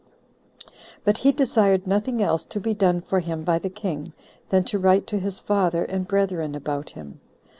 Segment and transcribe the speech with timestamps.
[1.03, 4.13] But he desired nothing else to be done for him by the king
[4.49, 7.19] than to write to his father and brethren about him.